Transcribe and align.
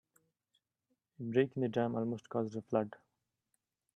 A 1.19 1.23
break 1.23 1.55
in 1.55 1.61
the 1.61 1.69
dam 1.69 1.93
almost 1.95 2.27
caused 2.27 2.55
a 2.55 2.61
flood. 2.63 2.95